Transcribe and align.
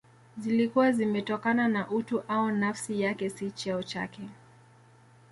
Zilikuwa 0.37 0.91
zimetokana 0.91 1.67
na 1.67 1.89
utu 1.89 2.23
au 2.27 2.51
nafsi 2.51 3.01
yake 3.01 3.29
si 3.29 3.51
cheo 3.51 3.83
chake 3.83 4.29